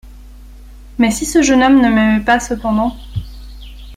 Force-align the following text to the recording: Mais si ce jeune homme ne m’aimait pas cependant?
Mais 0.97 1.11
si 1.11 1.27
ce 1.27 1.43
jeune 1.43 1.61
homme 1.61 1.79
ne 1.79 1.87
m’aimait 1.87 2.25
pas 2.25 2.39
cependant? 2.39 2.97